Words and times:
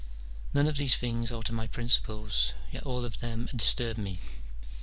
None 0.51 0.65
of 0.65 0.77
these 0.77 0.95
things 0.95 1.31
alter 1.31 1.53
my 1.53 1.67
principles, 1.67 2.53
yet 2.71 2.81
all 2.81 3.05
of 3.05 3.19
them 3.19 3.47
disturb 3.55 3.99
me. 3.99 4.19